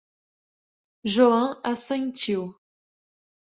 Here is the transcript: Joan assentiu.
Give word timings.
Joan 1.15 1.45
assentiu. 1.71 2.41